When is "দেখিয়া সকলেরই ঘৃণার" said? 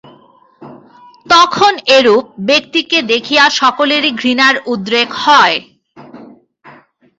3.11-4.55